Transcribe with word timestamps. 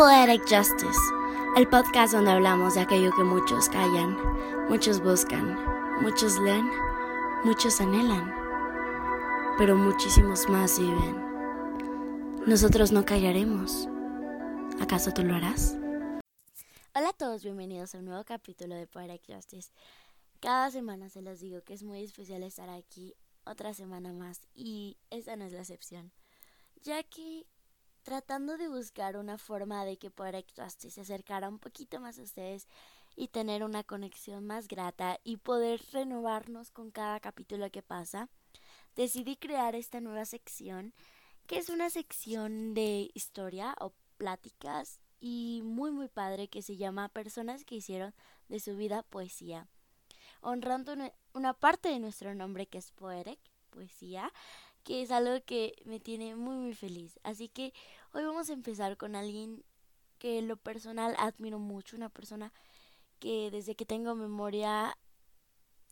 Poetic 0.00 0.40
Justice, 0.48 0.98
el 1.58 1.68
podcast 1.68 2.14
donde 2.14 2.30
hablamos 2.30 2.72
de 2.72 2.80
aquello 2.80 3.14
que 3.14 3.22
muchos 3.22 3.68
callan, 3.68 4.16
muchos 4.70 4.98
buscan, 5.02 5.54
muchos 6.00 6.38
leen, 6.38 6.70
muchos 7.44 7.82
anhelan, 7.82 8.34
pero 9.58 9.76
muchísimos 9.76 10.48
más 10.48 10.78
viven. 10.78 11.16
Nosotros 12.46 12.92
no 12.92 13.04
callaremos. 13.04 13.90
¿Acaso 14.80 15.12
tú 15.12 15.22
lo 15.22 15.34
harás? 15.34 15.76
Hola 16.94 17.10
a 17.10 17.12
todos, 17.12 17.44
bienvenidos 17.44 17.94
a 17.94 17.98
un 17.98 18.06
nuevo 18.06 18.24
capítulo 18.24 18.76
de 18.76 18.86
Poetic 18.86 19.20
Justice. 19.26 19.70
Cada 20.40 20.70
semana 20.70 21.10
se 21.10 21.20
los 21.20 21.40
digo 21.40 21.60
que 21.60 21.74
es 21.74 21.82
muy 21.82 22.02
especial 22.02 22.42
estar 22.42 22.70
aquí 22.70 23.14
otra 23.44 23.74
semana 23.74 24.14
más 24.14 24.40
y 24.54 24.96
esta 25.10 25.36
no 25.36 25.44
es 25.44 25.52
la 25.52 25.60
excepción, 25.60 26.10
ya 26.80 27.02
que 27.02 27.44
tratando 28.02 28.56
de 28.56 28.68
buscar 28.68 29.16
una 29.16 29.38
forma 29.38 29.84
de 29.84 29.96
que 29.98 30.10
Justice 30.10 30.90
se 30.90 31.00
acercara 31.00 31.48
un 31.48 31.58
poquito 31.58 32.00
más 32.00 32.18
a 32.18 32.22
ustedes 32.22 32.66
y 33.16 33.28
tener 33.28 33.62
una 33.64 33.84
conexión 33.84 34.46
más 34.46 34.68
grata 34.68 35.18
y 35.24 35.36
poder 35.36 35.80
renovarnos 35.92 36.70
con 36.70 36.90
cada 36.90 37.20
capítulo 37.20 37.70
que 37.70 37.82
pasa, 37.82 38.28
decidí 38.96 39.36
crear 39.36 39.74
esta 39.74 40.00
nueva 40.00 40.24
sección 40.24 40.94
que 41.46 41.58
es 41.58 41.68
una 41.68 41.90
sección 41.90 42.74
de 42.74 43.10
historia 43.14 43.74
o 43.80 43.92
pláticas 44.18 45.00
y 45.20 45.62
muy 45.64 45.90
muy 45.90 46.08
padre 46.08 46.48
que 46.48 46.62
se 46.62 46.76
llama 46.76 47.08
Personas 47.08 47.64
que 47.64 47.74
hicieron 47.74 48.14
de 48.48 48.60
su 48.60 48.76
vida 48.76 49.02
poesía, 49.02 49.66
honrando 50.40 50.94
una 51.34 51.52
parte 51.54 51.88
de 51.88 51.98
nuestro 51.98 52.34
nombre 52.34 52.66
que 52.66 52.78
es 52.78 52.92
Poetic, 52.92 53.40
poesía, 53.70 54.32
que 54.84 55.02
es 55.02 55.10
algo 55.10 55.44
que 55.44 55.74
me 55.84 56.00
tiene 56.00 56.34
muy 56.36 56.56
muy 56.56 56.74
feliz. 56.74 57.18
Así 57.22 57.48
que 57.48 57.72
hoy 58.12 58.24
vamos 58.24 58.50
a 58.50 58.52
empezar 58.52 58.96
con 58.96 59.14
alguien 59.14 59.64
que 60.18 60.38
en 60.38 60.48
lo 60.48 60.56
personal 60.56 61.14
admiro 61.18 61.58
mucho, 61.58 61.96
una 61.96 62.08
persona 62.08 62.52
que 63.18 63.50
desde 63.50 63.74
que 63.74 63.86
tengo 63.86 64.14
memoria 64.14 64.96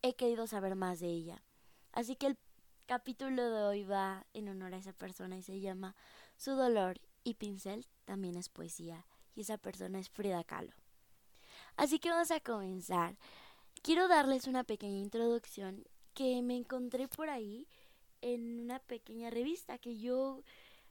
he 0.02 0.14
querido 0.14 0.46
saber 0.46 0.74
más 0.74 1.00
de 1.00 1.08
ella. 1.08 1.42
Así 1.92 2.16
que 2.16 2.26
el 2.26 2.38
capítulo 2.86 3.50
de 3.50 3.62
hoy 3.62 3.84
va 3.84 4.26
en 4.34 4.48
honor 4.48 4.74
a 4.74 4.78
esa 4.78 4.92
persona 4.92 5.36
y 5.36 5.42
se 5.42 5.60
llama 5.60 5.94
Su 6.36 6.52
dolor 6.52 7.00
y 7.24 7.34
pincel 7.34 7.86
también 8.04 8.36
es 8.36 8.48
poesía 8.48 9.06
y 9.34 9.42
esa 9.42 9.58
persona 9.58 9.98
es 9.98 10.08
Frida 10.08 10.42
Kahlo. 10.44 10.72
Así 11.76 11.98
que 11.98 12.10
vamos 12.10 12.30
a 12.30 12.40
comenzar. 12.40 13.16
Quiero 13.82 14.08
darles 14.08 14.46
una 14.46 14.64
pequeña 14.64 14.98
introducción 14.98 15.84
que 16.14 16.42
me 16.42 16.56
encontré 16.56 17.06
por 17.06 17.30
ahí 17.30 17.68
en 18.20 18.60
una 18.60 18.80
pequeña 18.80 19.30
revista 19.30 19.78
que 19.78 19.98
yo 19.98 20.42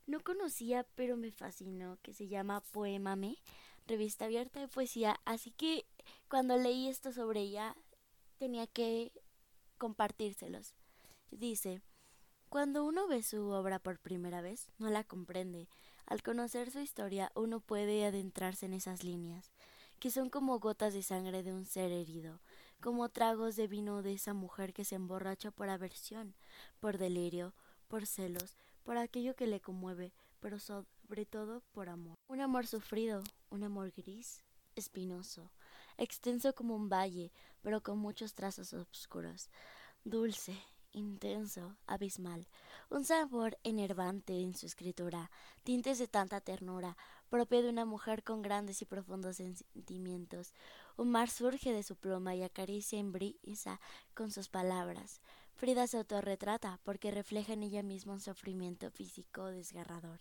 no 0.08 0.22
conocía, 0.22 0.86
pero 0.95 1.17
me 1.17 1.31
fascinó, 1.31 1.97
que 2.02 2.13
se 2.13 2.27
llama 2.27 2.61
Poemame, 2.72 3.38
revista 3.86 4.25
abierta 4.25 4.59
de 4.59 4.67
poesía. 4.67 5.19
Así 5.25 5.52
que 5.52 5.86
cuando 6.30 6.58
leí 6.58 6.88
esto 6.88 7.11
sobre 7.11 7.41
ella, 7.41 7.75
tenía 8.38 8.67
que 8.67 9.11
compartírselos. 9.77 10.75
Dice, 11.30 11.81
cuando 12.49 12.86
uno 12.86 13.08
ve 13.08 13.22
su 13.22 13.49
obra 13.49 13.80
por 13.80 13.99
primera 13.99 14.41
vez, 14.41 14.69
no 14.77 14.89
la 14.89 15.03
comprende. 15.03 15.67
Al 16.05 16.23
conocer 16.23 16.71
su 16.71 16.80
historia, 16.80 17.31
uno 17.36 17.59
puede 17.59 18.05
adentrarse 18.05 18.66
en 18.66 18.73
esas 18.73 19.03
líneas, 19.03 19.52
que 19.99 20.09
son 20.09 20.30
como 20.30 20.58
gotas 20.59 20.94
de 20.94 21.03
sangre 21.03 21.44
de 21.44 21.52
un 21.52 21.66
ser 21.66 21.92
herido, 21.92 22.39
como 22.80 23.09
tragos 23.09 23.58
de 23.58 23.67
vino 23.67 24.02
de 24.02 24.14
esa 24.14 24.33
mujer 24.33 24.73
que 24.73 24.86
se 24.86 24.95
emborracha 24.95 25.52
por 25.52 25.69
aversión, 25.69 26.33
por 26.80 26.97
delirio, 26.97 27.53
por 27.89 28.05
celos, 28.05 28.55
por 28.88 28.97
aquello 28.97 29.35
que 29.35 29.47
le 29.47 29.59
conmueve, 29.59 30.13
pero 30.39 30.59
sobre 30.59 31.25
todo 31.30 31.61
por 31.73 31.89
amor. 31.89 32.16
Un 32.30 32.39
amor 32.39 32.67
sufrido, 32.67 33.21
un 33.49 33.66
amor 33.66 33.91
gris, 33.91 34.45
espinoso, 34.77 35.52
extenso 35.97 36.55
como 36.55 36.73
un 36.73 36.88
valle, 36.88 37.33
pero 37.61 37.83
con 37.83 37.99
muchos 37.99 38.33
trazos 38.33 38.71
oscuros, 38.71 39.49
dulce, 40.05 40.58
intenso, 40.93 41.75
abismal, 41.86 42.48
un 42.89 43.03
sabor 43.03 43.58
enervante 43.65 44.39
en 44.39 44.55
su 44.55 44.65
escritura, 44.65 45.31
tintes 45.65 45.99
de 45.99 46.08
tanta 46.08 46.39
ternura, 46.39 46.95
propio 47.30 47.61
de 47.61 47.67
una 47.67 47.83
mujer 47.83 48.23
con 48.23 48.42
grandes 48.42 48.81
y 48.81 48.86
profundos 48.86 49.36
sentimientos. 49.36 50.54
Un 50.95 51.11
mar 51.11 51.30
surge 51.30 51.73
de 51.73 51.83
su 51.83 51.98
pluma 51.98 52.36
y 52.36 52.43
acaricia 52.43 52.99
en 52.99 53.11
brisa 53.11 53.81
con 54.14 54.31
sus 54.31 54.48
palabras. 54.48 55.19
Frida 55.57 55.87
se 55.87 55.97
autorretrata 55.97 56.79
porque 56.83 57.09
refleja 57.09 57.53
en 57.53 57.63
ella 57.63 57.81
misma 57.81 58.13
un 58.13 58.21
sufrimiento 58.21 58.91
físico 58.91 59.45
desgarrador, 59.45 60.19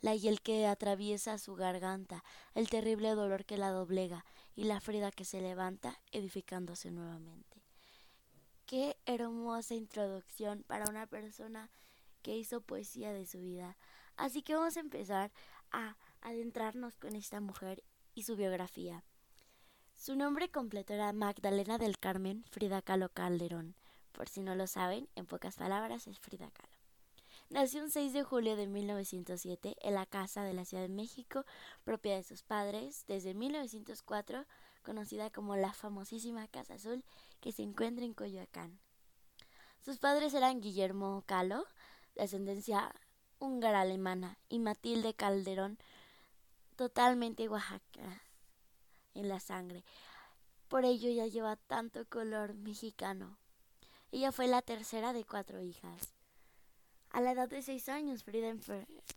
la 0.00 0.14
hiel 0.14 0.40
que 0.40 0.68
atraviesa 0.68 1.38
su 1.38 1.56
garganta, 1.56 2.22
el 2.54 2.68
terrible 2.70 3.10
dolor 3.10 3.44
que 3.44 3.56
la 3.56 3.70
doblega 3.70 4.24
y 4.54 4.62
la 4.62 4.80
Frida 4.80 5.10
que 5.10 5.24
se 5.24 5.40
levanta 5.40 6.00
edificándose 6.12 6.92
nuevamente. 6.92 7.64
Qué 8.64 8.96
hermosa 9.06 9.74
introducción 9.74 10.62
para 10.62 10.88
una 10.88 11.08
persona 11.08 11.68
que 12.22 12.36
hizo 12.36 12.60
poesía 12.60 13.12
de 13.12 13.26
su 13.26 13.40
vida. 13.40 13.76
Así 14.16 14.42
que 14.42 14.54
vamos 14.54 14.76
a 14.76 14.80
empezar 14.80 15.32
a 15.72 15.96
adentrarnos 16.20 16.96
con 16.96 17.16
esta 17.16 17.40
mujer 17.40 17.82
y 18.14 18.22
su 18.22 18.36
biografía. 18.36 19.02
Su 19.96 20.14
nombre 20.14 20.48
completo 20.48 20.94
era 20.94 21.12
Magdalena 21.12 21.76
del 21.76 21.98
Carmen 21.98 22.44
Frida 22.50 22.82
Kahlo 22.82 23.08
Calderón. 23.08 23.74
Por 24.16 24.30
si 24.30 24.40
no 24.40 24.54
lo 24.54 24.66
saben, 24.66 25.10
en 25.14 25.26
pocas 25.26 25.56
palabras 25.56 26.06
es 26.06 26.18
Frida 26.18 26.50
Kahlo. 26.50 26.72
Nació 27.50 27.82
un 27.82 27.90
6 27.90 28.14
de 28.14 28.22
julio 28.22 28.56
de 28.56 28.66
1907 28.66 29.76
en 29.82 29.94
la 29.94 30.06
casa 30.06 30.42
de 30.42 30.54
la 30.54 30.64
Ciudad 30.64 30.84
de 30.84 30.88
México, 30.88 31.44
propia 31.84 32.16
de 32.16 32.22
sus 32.22 32.42
padres, 32.42 33.04
desde 33.06 33.34
1904 33.34 34.46
conocida 34.82 35.28
como 35.28 35.54
la 35.54 35.74
famosísima 35.74 36.48
Casa 36.48 36.74
Azul 36.74 37.04
que 37.40 37.52
se 37.52 37.62
encuentra 37.62 38.06
en 38.06 38.14
Coyoacán. 38.14 38.80
Sus 39.84 39.98
padres 39.98 40.32
eran 40.32 40.62
Guillermo 40.62 41.22
Calo, 41.26 41.66
de 42.14 42.22
ascendencia 42.22 42.94
húngara 43.38 43.82
alemana, 43.82 44.38
y 44.48 44.60
Matilde 44.60 45.12
Calderón, 45.12 45.76
totalmente 46.76 47.50
Oaxaca 47.50 48.22
en 49.12 49.28
la 49.28 49.40
sangre. 49.40 49.84
Por 50.68 50.86
ello 50.86 51.10
ya 51.10 51.26
lleva 51.26 51.56
tanto 51.56 52.06
color 52.08 52.54
mexicano. 52.54 53.36
Ella 54.12 54.32
fue 54.32 54.46
la 54.46 54.62
tercera 54.62 55.12
de 55.12 55.24
cuatro 55.24 55.60
hijas. 55.60 56.14
A 57.10 57.20
la 57.20 57.32
edad 57.32 57.48
de 57.48 57.62
seis 57.62 57.88
años, 57.88 58.24
Frida 58.24 58.54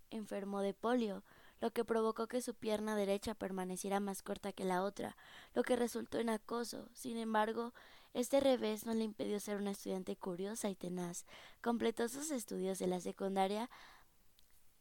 enfermó 0.10 0.62
de 0.62 0.74
polio, 0.74 1.24
lo 1.60 1.72
que 1.72 1.84
provocó 1.84 2.28
que 2.28 2.42
su 2.42 2.56
pierna 2.56 2.96
derecha 2.96 3.36
permaneciera 3.36 4.00
más 4.00 4.22
corta 4.22 4.54
que 4.54 4.64
la 4.64 4.84
otra, 4.84 5.18
lo 5.54 5.64
que 5.64 5.76
resultó 5.76 6.20
en 6.20 6.30
acoso. 6.30 6.88
Sin 6.94 7.18
embargo, 7.18 7.74
este 8.14 8.40
revés 8.40 8.86
no 8.86 8.94
le 8.94 9.04
impidió 9.04 9.40
ser 9.40 9.58
una 9.58 9.72
estudiante 9.72 10.16
curiosa 10.16 10.70
y 10.70 10.76
tenaz. 10.76 11.26
Completó 11.62 12.08
sus 12.08 12.32
estudios 12.32 12.80
de 12.80 12.88
la 12.88 13.00
secundaria 13.00 13.70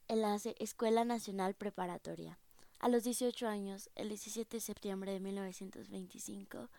en 0.07 0.23
la 0.23 0.37
Escuela 0.59 1.05
Nacional 1.05 1.55
Preparatoria. 1.55 2.39
A 2.79 2.89
los 2.89 3.03
18 3.03 3.49
años, 3.49 3.91
el 3.97 4.09
17 4.09 4.57
de 4.57 4.61
septiembre 4.61 5.13
de 5.13 5.21
1925, 5.21 6.71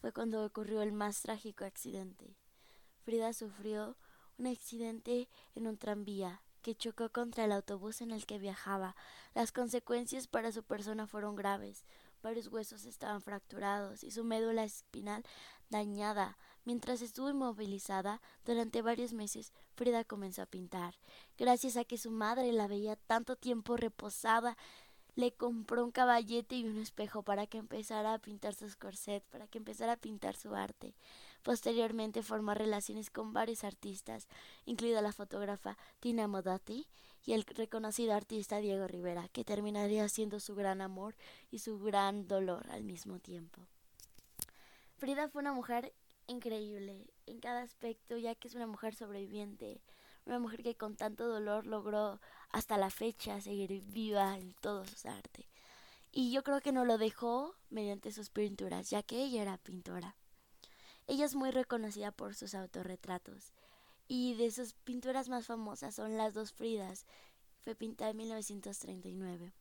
fue 0.00 0.12
cuando 0.12 0.44
ocurrió 0.44 0.80
el 0.82 0.92
más 0.92 1.22
trágico 1.22 1.64
accidente. 1.64 2.36
Frida 3.08 3.32
sufrió 3.32 3.96
un 4.36 4.48
accidente 4.48 5.30
en 5.54 5.66
un 5.66 5.78
tranvía 5.78 6.42
que 6.60 6.74
chocó 6.74 7.08
contra 7.08 7.46
el 7.46 7.52
autobús 7.52 8.02
en 8.02 8.10
el 8.10 8.26
que 8.26 8.38
viajaba. 8.38 8.96
Las 9.34 9.50
consecuencias 9.50 10.26
para 10.26 10.52
su 10.52 10.62
persona 10.62 11.06
fueron 11.06 11.34
graves. 11.34 11.86
Varios 12.22 12.48
huesos 12.48 12.84
estaban 12.84 13.22
fracturados 13.22 14.04
y 14.04 14.10
su 14.10 14.24
médula 14.24 14.62
espinal 14.62 15.24
dañada. 15.70 16.36
Mientras 16.66 17.00
estuvo 17.00 17.30
inmovilizada 17.30 18.20
durante 18.44 18.82
varios 18.82 19.14
meses, 19.14 19.54
Frida 19.74 20.04
comenzó 20.04 20.42
a 20.42 20.46
pintar. 20.46 20.94
Gracias 21.38 21.78
a 21.78 21.86
que 21.86 21.96
su 21.96 22.10
madre 22.10 22.52
la 22.52 22.68
veía 22.68 22.96
tanto 22.96 23.36
tiempo 23.36 23.78
reposada, 23.78 24.58
le 25.14 25.32
compró 25.32 25.82
un 25.82 25.92
caballete 25.92 26.56
y 26.56 26.68
un 26.68 26.76
espejo 26.76 27.22
para 27.22 27.46
que 27.46 27.56
empezara 27.56 28.12
a 28.12 28.18
pintar 28.18 28.54
sus 28.54 28.76
corsets, 28.76 29.26
para 29.28 29.46
que 29.46 29.56
empezara 29.56 29.92
a 29.92 29.96
pintar 29.96 30.36
su 30.36 30.54
arte. 30.54 30.94
Posteriormente 31.42 32.22
formó 32.22 32.54
relaciones 32.54 33.10
con 33.10 33.32
varios 33.32 33.64
artistas, 33.64 34.28
incluida 34.64 35.02
la 35.02 35.12
fotógrafa 35.12 35.76
Tina 36.00 36.26
Modotti 36.26 36.86
y 37.24 37.32
el 37.32 37.44
reconocido 37.44 38.14
artista 38.14 38.58
Diego 38.58 38.86
Rivera, 38.86 39.28
que 39.28 39.44
terminaría 39.44 40.08
siendo 40.08 40.40
su 40.40 40.54
gran 40.54 40.80
amor 40.80 41.14
y 41.50 41.58
su 41.60 41.78
gran 41.78 42.26
dolor 42.26 42.68
al 42.70 42.84
mismo 42.84 43.18
tiempo. 43.18 43.62
Frida 44.96 45.28
fue 45.28 45.42
una 45.42 45.52
mujer 45.52 45.94
increíble 46.26 47.06
en 47.26 47.40
cada 47.40 47.62
aspecto, 47.62 48.16
ya 48.16 48.34
que 48.34 48.48
es 48.48 48.54
una 48.54 48.66
mujer 48.66 48.94
sobreviviente, 48.94 49.80
una 50.26 50.38
mujer 50.38 50.62
que 50.62 50.74
con 50.74 50.96
tanto 50.96 51.26
dolor 51.26 51.66
logró 51.66 52.20
hasta 52.50 52.76
la 52.76 52.90
fecha 52.90 53.40
seguir 53.40 53.82
viva 53.82 54.36
en 54.36 54.52
todo 54.54 54.84
su 54.84 55.08
arte. 55.08 55.48
Y 56.10 56.32
yo 56.32 56.42
creo 56.42 56.60
que 56.60 56.72
no 56.72 56.84
lo 56.84 56.98
dejó 56.98 57.54
mediante 57.70 58.12
sus 58.12 58.30
pinturas, 58.30 58.90
ya 58.90 59.02
que 59.02 59.22
ella 59.22 59.42
era 59.42 59.58
pintora. 59.58 60.16
Ella 61.08 61.24
es 61.24 61.34
muy 61.34 61.50
reconocida 61.50 62.12
por 62.12 62.34
sus 62.34 62.54
autorretratos 62.54 63.52
y 64.08 64.34
de 64.34 64.50
sus 64.50 64.74
pinturas 64.74 65.30
más 65.30 65.46
famosas 65.46 65.94
son 65.94 66.18
Las 66.18 66.34
dos 66.34 66.52
Fridas, 66.52 67.06
fue 67.64 67.74
pintada 67.74 68.10
en 68.10 68.18
1939. 68.18 69.52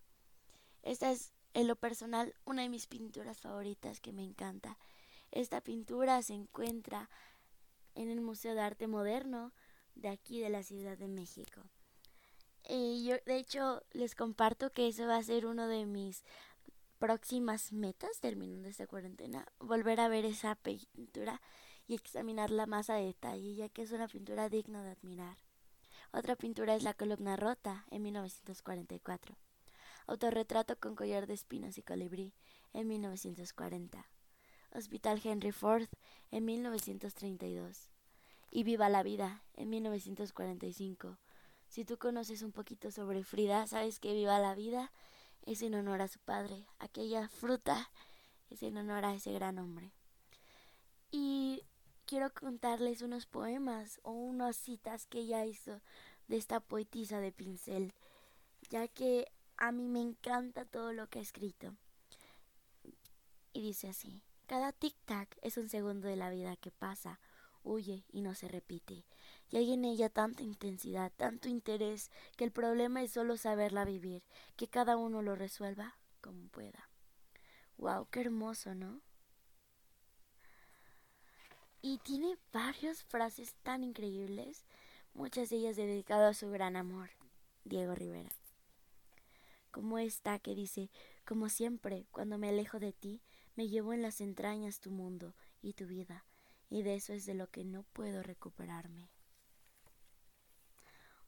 Esta 0.83 1.09
es 1.09 1.31
en 1.53 1.67
lo 1.67 1.77
personal, 1.77 2.35
una 2.45 2.63
de 2.63 2.69
mis 2.69 2.85
pinturas 2.85 3.39
favoritas 3.39 4.01
que 4.01 4.11
me 4.11 4.23
encanta. 4.23 4.77
Esta 5.31 5.61
pintura 5.61 6.21
se 6.21 6.33
encuentra 6.33 7.09
en 7.95 8.09
el 8.09 8.19
Museo 8.19 8.53
de 8.53 8.61
Arte 8.61 8.87
Moderno 8.87 9.53
de 9.95 10.09
aquí 10.09 10.41
de 10.41 10.49
la 10.49 10.63
Ciudad 10.63 10.97
de 10.97 11.07
México. 11.07 11.61
Y 12.67 13.05
yo, 13.05 13.15
de 13.25 13.37
hecho, 13.37 13.81
les 13.93 14.15
comparto 14.15 14.71
que 14.71 14.89
eso 14.89 15.07
va 15.07 15.15
a 15.15 15.23
ser 15.23 15.45
uno 15.45 15.67
de 15.67 15.85
mis 15.85 16.23
próximas 16.97 17.71
metas 17.71 18.19
terminando 18.19 18.67
esta 18.67 18.87
cuarentena, 18.87 19.45
volver 19.59 19.99
a 19.99 20.07
ver 20.07 20.25
esa 20.25 20.55
pintura 20.55 21.41
y 21.87 21.95
examinarla 21.95 22.65
más 22.65 22.89
a 22.89 22.95
detalle, 22.95 23.55
ya 23.55 23.69
que 23.69 23.83
es 23.83 23.91
una 23.91 24.07
pintura 24.07 24.49
digna 24.49 24.83
de 24.83 24.91
admirar. 24.91 25.37
Otra 26.11 26.35
pintura 26.35 26.75
es 26.75 26.83
La 26.83 26.93
columna 26.93 27.35
rota, 27.35 27.85
en 27.91 28.03
1944. 28.03 29.37
Autorretrato 30.07 30.79
con 30.79 30.95
collar 30.95 31.27
de 31.27 31.33
espinas 31.33 31.77
y 31.77 31.83
colibrí, 31.83 32.33
en 32.73 32.87
1940. 32.87 34.09
Hospital 34.73 35.21
Henry 35.23 35.51
Ford, 35.51 35.87
en 36.31 36.45
1932. 36.45 37.89
Y 38.49 38.63
Viva 38.63 38.89
la 38.89 39.03
Vida, 39.03 39.43
en 39.53 39.69
1945. 39.69 41.17
Si 41.67 41.83
tú 41.85 41.97
conoces 41.97 42.41
un 42.41 42.51
poquito 42.51 42.91
sobre 42.91 43.23
Frida, 43.23 43.67
sabes 43.67 43.99
que 43.99 44.13
Viva 44.13 44.39
la 44.39 44.55
Vida 44.55 44.91
es 45.47 45.61
en 45.61 45.73
honor 45.75 46.01
a 46.01 46.07
su 46.09 46.19
padre. 46.19 46.67
Aquella 46.77 47.29
fruta 47.29 47.89
es 48.49 48.61
en 48.63 48.77
honor 48.77 49.05
a 49.05 49.15
ese 49.15 49.31
gran 49.31 49.57
hombre. 49.57 49.93
Y 51.09 51.63
quiero 52.05 52.33
contarles 52.33 53.01
unos 53.01 53.25
poemas 53.25 53.99
o 54.03 54.11
unas 54.11 54.57
citas 54.57 55.07
que 55.07 55.19
ella 55.19 55.45
hizo 55.45 55.81
de 56.27 56.35
esta 56.35 56.59
poetisa 56.59 57.21
de 57.21 57.31
pincel, 57.31 57.93
ya 58.69 58.89
que 58.89 59.31
a 59.55 59.71
mí 59.71 59.87
me 59.87 60.01
encanta 60.01 60.65
todo 60.65 60.91
lo 60.91 61.07
que 61.07 61.19
ha 61.19 61.21
escrito. 61.21 61.75
Y 63.53 63.61
dice 63.61 63.87
así, 63.87 64.21
cada 64.47 64.73
tic-tac 64.73 65.29
es 65.41 65.57
un 65.57 65.69
segundo 65.69 66.09
de 66.09 66.17
la 66.17 66.29
vida 66.29 66.57
que 66.57 66.71
pasa, 66.71 67.21
huye 67.63 68.03
y 68.11 68.21
no 68.21 68.35
se 68.35 68.49
repite. 68.49 69.05
Y 69.49 69.57
hay 69.57 69.73
en 69.73 69.85
ella 69.85 70.09
tanta 70.09 70.43
intensidad, 70.43 71.11
tanto 71.15 71.47
interés, 71.47 72.11
que 72.35 72.43
el 72.43 72.51
problema 72.51 73.01
es 73.01 73.11
solo 73.11 73.37
saberla 73.37 73.85
vivir, 73.85 74.23
que 74.55 74.67
cada 74.67 74.97
uno 74.97 75.21
lo 75.21 75.35
resuelva 75.35 75.97
como 76.21 76.47
pueda. 76.49 76.89
Wow, 77.77 78.07
qué 78.09 78.21
hermoso, 78.21 78.75
¿no? 78.75 79.01
Y 81.81 81.99
tiene 81.99 82.37
varias 82.51 83.03
frases 83.03 83.55
tan 83.63 83.83
increíbles, 83.83 84.65
muchas 85.13 85.49
de 85.49 85.57
ellas 85.57 85.75
dedicadas 85.77 86.35
a 86.35 86.39
su 86.39 86.49
gran 86.49 86.75
amor, 86.75 87.09
Diego 87.63 87.95
Rivera. 87.95 88.35
Como 89.71 89.99
esta 89.99 90.39
que 90.39 90.55
dice, 90.55 90.89
como 91.23 91.49
siempre, 91.49 92.07
cuando 92.11 92.37
me 92.37 92.49
alejo 92.49 92.79
de 92.79 92.93
ti, 92.93 93.21
me 93.55 93.69
llevo 93.69 93.93
en 93.93 94.01
las 94.01 94.21
entrañas 94.21 94.79
tu 94.79 94.91
mundo 94.91 95.35
y 95.61 95.73
tu 95.73 95.85
vida, 95.85 96.25
y 96.69 96.81
de 96.81 96.95
eso 96.95 97.13
es 97.13 97.25
de 97.25 97.35
lo 97.35 97.49
que 97.49 97.63
no 97.63 97.83
puedo 97.83 98.23
recuperarme. 98.23 99.09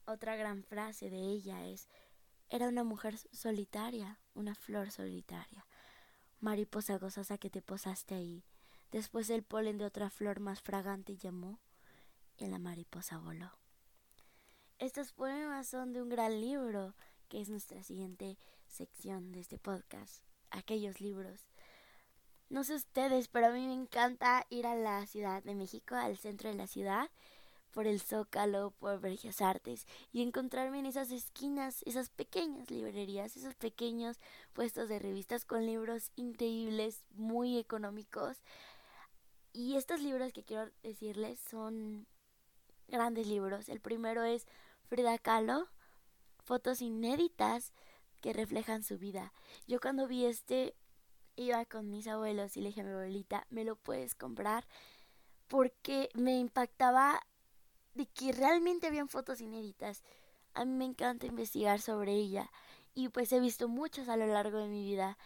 Otra 0.10 0.36
gran 0.36 0.64
frase 0.64 1.10
de 1.10 1.20
ella 1.20 1.68
es, 1.68 1.88
era 2.50 2.68
una 2.68 2.84
mujer 2.84 3.18
solitaria, 3.32 4.20
una 4.34 4.56
flor 4.56 4.90
solitaria, 4.90 5.68
mariposa 6.40 6.98
gozosa 6.98 7.38
que 7.38 7.52
te 7.52 7.62
posaste 7.62 8.16
ahí, 8.16 8.44
Después 8.92 9.30
el 9.30 9.44
polen 9.44 9.78
de 9.78 9.86
otra 9.86 10.10
flor 10.10 10.40
más 10.40 10.62
fragante 10.62 11.16
llamó 11.16 11.60
y 12.38 12.48
la 12.48 12.58
mariposa 12.58 13.20
voló. 13.20 13.52
Estos 14.80 15.14
poemas 15.14 15.68
son 15.68 15.94
de 15.94 16.02
un 16.02 16.10
gran 16.10 16.42
libro, 16.42 16.96
que 17.28 17.40
es 17.40 17.50
nuestra 17.50 17.84
siguiente 17.84 18.40
sección 18.68 19.32
de 19.32 19.42
este 19.42 19.60
podcast, 19.60 20.24
aquellos 20.50 21.02
libros. 21.02 21.50
No 22.50 22.64
sé 22.64 22.74
ustedes, 22.74 23.28
pero 23.28 23.48
a 23.48 23.52
mí 23.52 23.68
me 23.68 23.74
encanta 23.74 24.48
ir 24.50 24.66
a 24.66 24.74
la 24.74 25.06
Ciudad 25.06 25.44
de 25.44 25.54
México, 25.54 25.94
al 25.94 26.18
centro 26.18 26.50
de 26.50 26.56
la 26.56 26.66
ciudad, 26.66 27.12
por 27.72 27.88
el 27.88 28.02
Zócalo, 28.02 28.72
por 28.72 29.00
Bellas 29.00 29.42
Artes, 29.42 29.86
y 30.12 30.22
encontrarme 30.22 30.80
en 30.80 30.86
esas 30.86 31.12
esquinas, 31.12 31.84
esas 31.86 32.10
pequeñas 32.10 32.70
librerías, 32.70 33.38
esos 33.38 33.56
pequeños 33.56 34.18
puestos 34.54 34.90
de 34.90 35.00
revistas 35.00 35.46
con 35.46 35.66
libros 35.66 36.12
increíbles, 36.16 37.04
muy 37.12 37.58
económicos, 37.58 38.38
y 39.54 39.76
estos 39.76 40.02
libros 40.02 40.32
que 40.34 40.44
quiero 40.44 40.72
decirles 40.84 41.40
son 41.40 42.08
grandes 42.88 43.28
libros. 43.28 43.70
El 43.70 43.80
primero 43.80 44.24
es 44.24 44.46
Frida 44.88 45.18
Kahlo, 45.18 45.68
fotos 46.44 46.82
inéditas 46.82 47.74
que 48.22 48.34
reflejan 48.34 48.84
su 48.84 48.98
vida. 48.98 49.34
Yo 49.68 49.80
cuando 49.80 50.08
vi 50.08 50.26
este 50.26 50.76
iba 51.36 51.64
con 51.66 51.90
mis 51.90 52.08
abuelos 52.08 52.58
y 52.58 52.62
le 52.62 52.70
dije 52.70 52.82
a 52.82 52.84
mi 52.84 52.92
abuelita, 52.92 53.48
¿me 53.50 53.64
lo 53.64 53.76
puedes 53.76 54.14
comprar? 54.14 54.68
Porque 55.48 56.10
me 56.14 56.38
impactaba 56.38 57.22
de 57.94 58.06
que 58.08 58.32
realmente 58.32 58.88
habían 58.88 59.10
fotos 59.10 59.42
inéditas. 59.42 60.04
A 60.54 60.66
mí 60.66 60.74
me 60.74 60.86
encanta 60.86 61.26
investigar 61.26 61.82
sobre 61.82 62.14
ella 62.14 62.50
y 62.94 63.10
pues 63.10 63.32
he 63.32 63.40
visto 63.40 63.68
muchas 63.68 64.10
a 64.10 64.18
lo 64.18 64.28
largo 64.28 64.58
de 64.58 64.68
mi 64.68 64.84
vida 64.84 65.18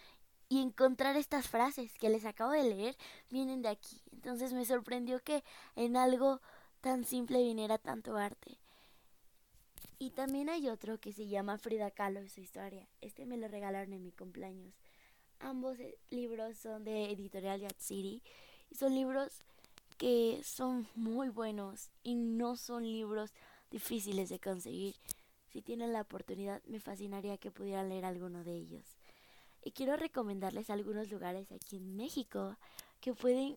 y 0.50 0.62
encontrar 0.62 1.16
estas 1.16 1.48
frases 1.48 1.98
que 1.98 2.10
les 2.10 2.26
acabo 2.26 2.52
de 2.52 2.64
leer 2.64 2.98
vienen 3.30 3.62
de 3.62 3.70
aquí. 3.70 4.02
Entonces 4.12 4.54
me 4.54 4.66
sorprendió 4.66 5.20
que 5.20 5.44
en 5.76 5.98
algo 5.98 6.42
tan 6.82 7.06
simple 7.06 7.42
viniera 7.42 7.78
tanto 7.78 8.18
arte. 8.18 8.60
Y 9.98 10.12
también 10.12 10.50
hay 10.50 10.68
otro 10.68 11.00
que 11.00 11.14
se 11.14 11.28
llama 11.28 11.58
Frida 11.58 11.90
Kahlo 11.90 12.22
y 12.22 12.30
su 12.30 12.42
historia. 12.42 12.88
Este 13.02 13.26
me 13.26 13.38
lo 13.38 13.48
regalaron 13.48 13.94
en 13.94 14.04
mi 14.04 14.12
cumpleaños. 14.12 14.76
Ambos 15.40 15.80
eh, 15.80 15.98
libros 16.10 16.58
son 16.58 16.84
de 16.84 17.12
Editorial 17.12 17.62
Yat 17.62 17.80
City 17.80 18.22
y 18.70 18.76
son 18.76 18.94
libros 18.94 19.44
que 20.04 20.42
son 20.44 20.86
muy 20.96 21.30
buenos 21.30 21.90
y 22.04 22.16
no 22.16 22.58
son 22.58 22.84
libros 22.84 23.32
difíciles 23.72 24.28
de 24.28 24.38
conseguir. 24.38 24.98
Si 25.48 25.62
tienen 25.62 25.94
la 25.94 26.02
oportunidad, 26.02 26.62
me 26.66 26.82
fascinaría 26.82 27.38
que 27.38 27.52
pudieran 27.52 27.88
leer 27.88 28.04
alguno 28.04 28.44
de 28.44 28.54
ellos. 28.54 28.84
Y 29.64 29.72
quiero 29.72 29.96
recomendarles 29.96 30.70
algunos 30.70 31.10
lugares 31.10 31.50
aquí 31.54 31.78
en 31.78 31.96
México 31.96 32.58
que 33.00 33.14
pueden 33.14 33.56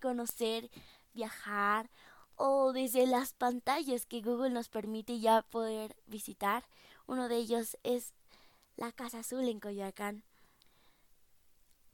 conocer, 0.00 0.70
viajar 1.12 1.90
o 2.36 2.72
desde 2.72 3.06
las 3.06 3.34
pantallas 3.34 4.06
que 4.06 4.22
Google 4.22 4.54
nos 4.54 4.70
permite 4.70 5.20
ya 5.20 5.42
poder 5.42 5.94
visitar. 6.06 6.64
Uno 7.06 7.28
de 7.28 7.36
ellos 7.36 7.76
es 7.82 8.14
la 8.76 8.90
Casa 8.90 9.18
Azul 9.18 9.46
en 9.46 9.60
Coyoacán. 9.60 10.24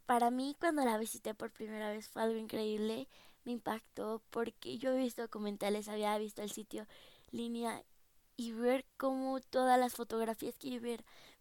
Para 0.06 0.30
mí 0.30 0.54
cuando 0.60 0.84
la 0.84 0.96
visité 0.96 1.34
por 1.34 1.50
primera 1.50 1.90
vez 1.90 2.08
fue 2.08 2.22
algo 2.22 2.38
increíble, 2.38 3.08
me 3.44 3.52
impactó 3.52 4.22
porque 4.30 4.78
yo 4.78 4.92
he 4.92 4.98
visto 4.98 5.22
documentales, 5.22 5.88
había 5.88 6.16
visto 6.18 6.42
el 6.42 6.50
sitio 6.50 6.86
línea 7.30 7.82
y 8.36 8.52
ver 8.52 8.84
cómo 8.96 9.40
todas 9.40 9.78
las 9.78 9.94
fotografías 9.94 10.56
que 10.58 10.70
yo 10.70 10.80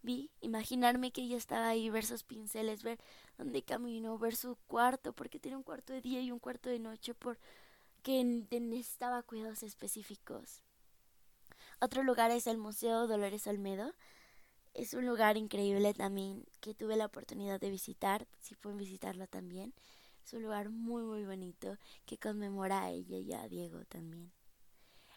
vi, 0.02 0.30
imaginarme 0.42 1.12
que 1.12 1.22
ella 1.22 1.38
estaba 1.38 1.68
ahí, 1.68 1.90
ver 1.90 2.06
sus 2.06 2.24
pinceles, 2.24 2.84
ver 2.84 3.00
dónde 3.38 3.64
caminó, 3.64 4.18
ver 4.18 4.36
su 4.36 4.58
cuarto, 4.68 5.14
porque 5.14 5.40
tiene 5.40 5.58
un 5.58 5.64
cuarto 5.64 5.94
de 5.94 6.02
día 6.02 6.22
y 6.22 6.32
un 6.32 6.40
cuarto 6.40 6.70
de 6.70 6.80
noche, 6.80 7.16
porque 7.16 8.24
necesitaba 8.24 9.24
cuidados 9.24 9.64
específicos. 9.64 10.62
Otro 11.80 12.04
lugar 12.04 12.32
es 12.32 12.48
el 12.48 12.58
Museo 12.58 13.08
Dolores 13.08 13.48
Olmedo. 13.48 13.94
Es 14.74 14.94
un 14.94 15.06
lugar 15.06 15.38
increíble 15.38 15.94
también 15.94 16.46
que 16.60 16.74
tuve 16.74 16.96
la 16.96 17.06
oportunidad 17.06 17.60
de 17.60 17.70
visitar, 17.70 18.28
si 18.40 18.56
pueden 18.56 18.78
visitarlo 18.78 19.28
también. 19.28 19.74
Es 20.24 20.34
un 20.34 20.44
lugar 20.44 20.70
muy 20.70 21.04
muy 21.04 21.26
bonito 21.26 21.78
que 22.06 22.18
conmemora 22.18 22.84
a 22.84 22.90
ella 22.92 23.18
y 23.18 23.34
a 23.34 23.48
Diego 23.48 23.84
también. 23.86 24.32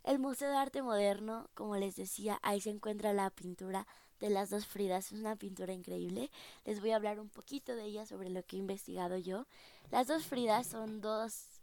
El 0.03 0.19
Museo 0.19 0.51
de 0.51 0.57
Arte 0.57 0.83
Moderno, 0.83 1.49
como 1.55 1.77
les 1.77 1.97
decía, 1.97 2.39
ahí 2.43 2.61
se 2.61 2.71
encuentra 2.71 3.13
la 3.13 3.31
pintura 3.31 3.87
de 4.21 4.31
las 4.31 4.51
dos 4.51 4.67
Fridas. 4.67 5.13
Es 5.13 5.19
una 5.19 5.37
pintura 5.37 5.73
increíble. 5.73 6.31
Les 6.65 6.81
voy 6.81 6.93
a 6.93 6.97
hablar 6.97 7.21
un 7.21 7.29
poquito 7.29 7.75
de 7.75 7.85
ella 7.85 8.07
sobre 8.07 8.31
lo 8.31 8.43
que 8.45 8.57
he 8.57 8.59
investigado 8.59 9.17
yo. 9.17 9.47
Las 9.91 10.07
dos 10.07 10.25
Fridas 10.25 10.67
son 10.67 11.01
dos 11.01 11.61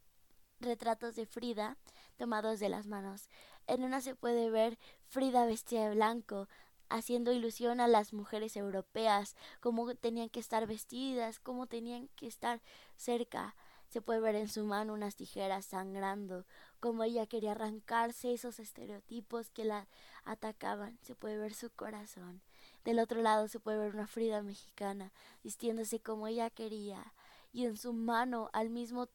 retratos 0.60 1.16
de 1.16 1.26
Frida 1.26 1.78
tomados 2.18 2.60
de 2.60 2.70
las 2.70 2.88
manos. 2.88 3.30
En 3.68 3.84
una 3.84 4.02
se 4.02 4.16
puede 4.16 4.50
ver 4.50 4.78
Frida 5.08 5.46
vestida 5.46 5.90
de 5.90 5.96
blanco, 5.96 6.48
haciendo 6.90 7.32
ilusión 7.32 7.80
a 7.80 7.88
las 7.88 8.14
mujeres 8.14 8.56
europeas, 8.56 9.36
cómo 9.60 9.94
tenían 9.96 10.30
que 10.30 10.40
estar 10.40 10.68
vestidas, 10.68 11.40
cómo 11.40 11.68
tenían 11.68 12.10
que 12.16 12.28
estar 12.28 12.62
cerca. 12.96 13.56
Se 13.90 14.02
puede 14.02 14.20
ver 14.20 14.36
en 14.36 14.50
su 14.50 14.64
mano 14.64 14.94
unas 14.94 15.16
tijeras 15.16 15.66
sangrando, 15.66 16.46
como 16.80 17.04
ella 17.04 17.28
quería 17.28 17.52
arrancarse 17.52 18.34
esos 18.34 18.60
estereotipos 18.60 19.52
que 19.52 19.66
la 19.66 19.88
atacaban. 20.26 20.98
Se 21.04 21.14
puede 21.14 21.38
ver 21.38 21.54
su 21.54 21.70
corazón. 21.70 22.42
Del 22.84 23.00
otro 23.00 23.22
lado 23.22 23.48
se 23.48 23.60
puede 23.60 23.78
ver 23.78 23.94
una 23.94 24.08
Frida 24.08 24.42
mexicana, 24.42 25.12
vistiéndose 25.44 26.00
como 26.00 26.28
ella 26.28 26.50
quería. 26.50 27.14
Y 27.52 27.66
en 27.66 27.78
su 27.78 27.94
mano, 27.94 28.50
al 28.52 28.70
mismo 28.70 29.10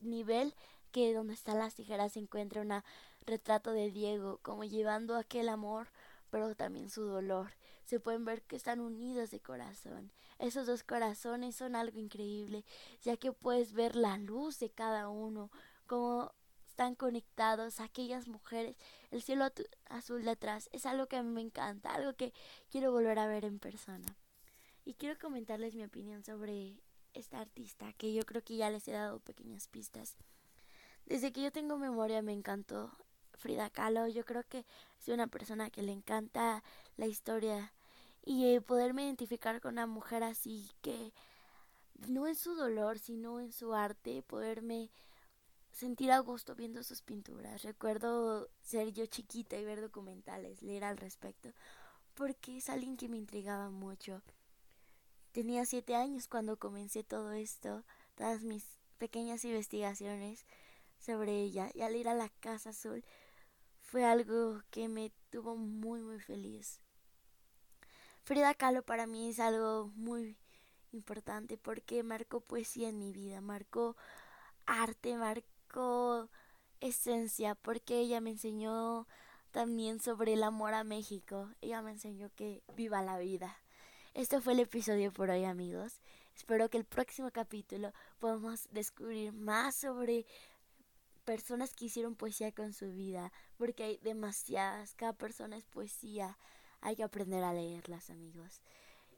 nivel 0.00 0.54
que 0.90 1.14
donde 1.14 1.34
están 1.34 1.58
las 1.58 1.74
tijeras, 1.74 2.12
se 2.12 2.18
encuentra 2.18 2.62
un 2.62 2.82
retrato 3.24 3.70
de 3.72 3.90
Diego, 3.90 4.40
como 4.42 4.64
llevando 4.64 5.16
aquel 5.16 5.48
amor, 5.48 5.88
pero 6.30 6.54
también 6.54 6.90
su 6.90 7.02
dolor. 7.02 7.50
se 7.84 7.98
pueden 7.98 8.24
ver 8.24 8.42
que 8.42 8.56
están 8.56 8.80
unidos 8.80 9.30
de 9.30 9.40
corazón. 9.40 10.12
Esos 10.38 10.66
dos 10.66 10.84
corazones 10.84 11.56
son 11.56 11.74
algo 11.74 11.98
increíble, 11.98 12.64
ya 13.02 13.16
que 13.16 13.32
puedes 13.32 13.72
ver 13.72 13.96
la 13.96 14.16
luz 14.16 14.58
de 14.60 14.70
cada 14.70 15.08
uno, 15.08 15.50
cómo 15.86 16.32
están 16.68 16.94
conectados 16.94 17.80
aquellas 17.80 18.28
mujeres, 18.28 18.76
el 19.10 19.22
cielo 19.22 19.46
azul 19.90 20.24
de 20.24 20.30
atrás, 20.30 20.70
es 20.72 20.86
algo 20.86 21.08
que 21.08 21.16
a 21.16 21.22
mí 21.22 21.30
me 21.30 21.42
encanta, 21.42 21.94
algo 21.94 22.14
que 22.14 22.32
quiero 22.70 22.92
volver 22.92 23.18
a 23.18 23.26
ver 23.26 23.44
en 23.44 23.58
persona. 23.58 24.16
Y 24.84 24.94
quiero 24.94 25.18
comentarles 25.18 25.74
mi 25.74 25.84
opinión 25.84 26.24
sobre 26.24 26.80
esta 27.12 27.40
artista, 27.40 27.92
que 27.94 28.14
yo 28.14 28.22
creo 28.24 28.42
que 28.42 28.56
ya 28.56 28.70
les 28.70 28.88
he 28.88 28.92
dado 28.92 29.20
pequeñas 29.20 29.68
pistas. 29.68 30.16
Desde 31.04 31.32
que 31.32 31.42
yo 31.42 31.52
tengo 31.52 31.76
memoria 31.76 32.22
me 32.22 32.32
encantó 32.32 32.96
Frida 33.40 33.70
Kahlo. 33.70 34.06
Yo 34.06 34.24
creo 34.24 34.44
que 34.44 34.64
soy 34.98 35.14
una 35.14 35.26
persona 35.26 35.70
que 35.70 35.82
le 35.82 35.92
encanta 35.92 36.62
la 36.96 37.06
historia 37.06 37.72
y 38.24 38.54
eh, 38.54 38.60
poderme 38.60 39.04
identificar 39.04 39.60
con 39.60 39.72
una 39.72 39.86
mujer 39.86 40.22
así 40.22 40.70
que 40.82 41.12
no 42.08 42.26
en 42.26 42.34
su 42.34 42.54
dolor, 42.54 42.98
sino 42.98 43.40
en 43.40 43.52
su 43.52 43.74
arte, 43.74 44.22
poderme 44.22 44.90
sentir 45.72 46.12
a 46.12 46.18
gusto 46.18 46.54
viendo 46.54 46.82
sus 46.82 47.02
pinturas. 47.02 47.62
Recuerdo 47.62 48.48
ser 48.62 48.92
yo 48.92 49.06
chiquita 49.06 49.56
y 49.56 49.64
ver 49.64 49.80
documentales, 49.80 50.62
leer 50.62 50.84
al 50.84 50.96
respecto, 50.96 51.50
porque 52.14 52.58
es 52.58 52.68
alguien 52.68 52.96
que 52.96 53.08
me 53.08 53.18
intrigaba 53.18 53.70
mucho. 53.70 54.22
Tenía 55.32 55.64
siete 55.64 55.94
años 55.94 56.26
cuando 56.26 56.58
comencé 56.58 57.04
todo 57.04 57.32
esto, 57.32 57.84
todas 58.16 58.42
mis 58.42 58.64
pequeñas 58.98 59.44
investigaciones 59.44 60.44
sobre 60.98 61.40
ella, 61.40 61.70
y 61.74 61.82
al 61.82 61.96
ir 61.96 62.08
a 62.08 62.14
la 62.14 62.28
Casa 62.28 62.70
Azul 62.70 63.04
fue 63.90 64.04
algo 64.04 64.62
que 64.70 64.88
me 64.88 65.10
tuvo 65.30 65.56
muy 65.56 66.00
muy 66.00 66.20
feliz. 66.20 66.78
Frida 68.22 68.54
Kahlo 68.54 68.84
para 68.84 69.08
mí 69.08 69.30
es 69.30 69.40
algo 69.40 69.90
muy 69.96 70.36
importante 70.92 71.58
porque 71.58 72.04
marcó 72.04 72.40
poesía 72.40 72.88
en 72.88 72.98
mi 72.98 73.12
vida, 73.12 73.40
marcó 73.40 73.96
arte, 74.64 75.16
marcó 75.16 76.28
esencia, 76.80 77.56
porque 77.56 77.98
ella 77.98 78.20
me 78.20 78.30
enseñó 78.30 79.08
también 79.50 80.00
sobre 80.00 80.34
el 80.34 80.44
amor 80.44 80.74
a 80.74 80.84
México. 80.84 81.50
Ella 81.60 81.82
me 81.82 81.90
enseñó 81.90 82.30
que 82.36 82.62
viva 82.76 83.02
la 83.02 83.18
vida. 83.18 83.56
Este 84.14 84.40
fue 84.40 84.52
el 84.52 84.60
episodio 84.60 85.12
por 85.12 85.30
hoy 85.30 85.44
amigos. 85.44 86.00
Espero 86.36 86.70
que 86.70 86.78
el 86.78 86.84
próximo 86.84 87.32
capítulo 87.32 87.92
podamos 88.20 88.68
descubrir 88.70 89.32
más 89.32 89.74
sobre 89.74 90.26
personas 91.20 91.74
que 91.74 91.86
hicieron 91.86 92.14
poesía 92.14 92.52
con 92.52 92.72
su 92.72 92.92
vida, 92.92 93.32
porque 93.56 93.84
hay 93.84 93.98
demasiadas, 93.98 94.94
cada 94.94 95.12
persona 95.12 95.56
es 95.56 95.64
poesía, 95.64 96.36
hay 96.80 96.96
que 96.96 97.02
aprender 97.02 97.44
a 97.44 97.52
leerlas 97.52 98.10
amigos. 98.10 98.60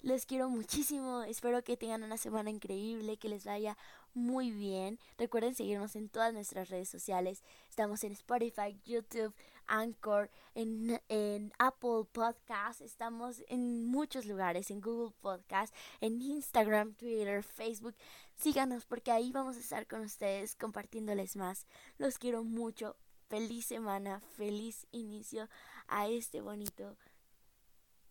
Les 0.03 0.27
quiero 0.27 0.49
muchísimo, 0.49 1.23
espero 1.23 1.63
que 1.63 1.77
tengan 1.77 2.03
una 2.03 2.17
semana 2.17 2.51
increíble, 2.51 3.19
que 3.19 3.29
les 3.29 3.45
vaya 3.45 3.79
muy 4.15 4.51
bien. 4.51 4.99
Recuerden 5.17 5.55
seguirnos 5.55 5.95
en 5.95 6.09
todas 6.09 6.35
nuestras 6.35 6.71
redes 6.71 6.89
sociales. 6.89 7.45
Estamos 7.71 8.03
en 8.03 8.13
Spotify, 8.13 8.77
YouTube, 8.85 9.33
Anchor, 9.73 10.31
en, 10.55 11.01
en 11.09 11.51
Apple 11.59 12.05
Podcast, 12.13 12.83
estamos 12.83 13.43
en 13.49 13.87
muchos 13.87 14.27
lugares, 14.27 14.71
en 14.71 14.83
Google 14.83 15.15
Podcast, 15.23 15.75
en 16.03 16.21
Instagram, 16.21 16.93
Twitter, 16.95 17.43
Facebook. 17.43 17.95
Síganos 18.37 18.85
porque 18.85 19.11
ahí 19.11 19.33
vamos 19.33 19.57
a 19.57 19.61
estar 19.61 19.87
con 19.87 20.03
ustedes 20.03 20.57
compartiéndoles 20.57 21.37
más. 21.37 21.67
Los 21.97 22.19
quiero 22.19 22.45
mucho. 22.45 22.97
Feliz 23.29 23.65
semana, 23.65 24.21
feliz 24.21 24.87
inicio 24.93 25.49
a 25.87 26.07
este 26.07 26.43
bonito 26.43 26.99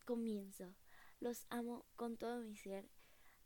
comienzo. 0.06 0.74
Los 1.20 1.46
amo 1.52 1.86
con 1.96 2.18
todo 2.18 2.42
mi 2.42 2.56
ser. 2.56 2.90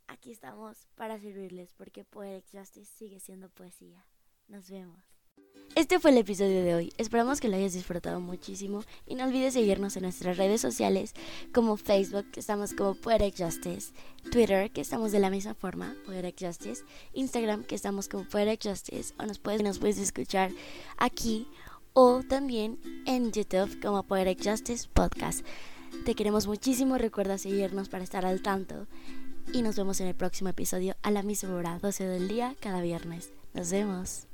Aquí 0.08 0.32
estamos 0.32 0.88
para 0.96 1.20
servirles 1.20 1.74
porque 1.74 2.06
Poetic 2.06 2.58
Justice 2.58 2.94
sigue 2.96 3.20
siendo 3.20 3.50
poesía. 3.50 4.06
Nos 4.48 4.70
vemos. 4.70 5.15
Este 5.76 6.00
fue 6.00 6.12
el 6.12 6.18
episodio 6.18 6.64
de 6.64 6.74
hoy. 6.74 6.94
Esperamos 6.98 7.42
que 7.42 7.50
lo 7.50 7.58
hayas 7.58 7.74
disfrutado 7.74 8.22
muchísimo 8.22 8.86
y 9.06 9.16
no 9.16 9.26
olvides 9.26 9.56
seguirnos 9.56 9.98
en 9.98 10.04
nuestras 10.04 10.38
redes 10.38 10.62
sociales 10.62 11.14
como 11.54 11.76
Facebook, 11.76 12.32
que 12.32 12.40
estamos 12.40 12.74
como 12.74 12.96
Poetic 12.96 13.36
Justice, 13.38 13.92
Twitter, 14.32 14.72
que 14.72 14.80
estamos 14.80 15.12
de 15.12 15.20
la 15.20 15.30
misma 15.30 15.54
forma, 15.54 15.94
Poetic 16.06 16.46
Justice, 16.48 16.86
Instagram, 17.12 17.66
que 17.66 17.76
estamos 17.76 18.08
como 18.08 18.24
Poetic 18.24 18.70
Justice, 18.70 19.14
o 19.20 19.26
nos 19.26 19.40
puedes, 19.40 19.98
escuchar 19.98 20.52
aquí 20.96 21.46
o 21.92 22.24
también 22.24 22.80
en 23.06 23.34
YouTube 23.34 23.82
como 23.82 24.04
Poetic 24.04 24.50
Justice 24.50 24.88
Podcast. 24.94 25.46
Te 26.06 26.16
queremos 26.16 26.48
muchísimo, 26.48 26.98
recuerda 26.98 27.38
seguirnos 27.38 27.90
para 27.90 28.06
estar 28.06 28.26
al 28.26 28.42
tanto. 28.42 28.88
Y 29.52 29.62
nos 29.62 29.76
vemos 29.76 30.00
en 30.00 30.08
el 30.08 30.16
próximo 30.16 30.50
episodio 30.50 30.96
a 31.04 31.12
la 31.12 31.22
misma 31.22 31.54
hora, 31.54 31.80
12 31.80 32.08
del 32.08 32.30
día, 32.30 32.56
cada 32.62 32.80
viernes. 32.80 33.34
Nos 33.54 33.72
vemos. 33.72 34.28